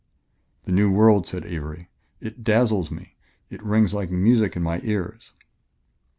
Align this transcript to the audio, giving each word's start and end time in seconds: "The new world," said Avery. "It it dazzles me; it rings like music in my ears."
"The 0.63 0.71
new 0.71 0.89
world," 0.89 1.27
said 1.27 1.45
Avery. 1.45 1.87
"It 2.19 2.25
it 2.39 2.43
dazzles 2.43 2.89
me; 2.89 3.17
it 3.51 3.61
rings 3.61 3.93
like 3.93 4.09
music 4.09 4.55
in 4.55 4.63
my 4.63 4.81
ears." 4.83 5.33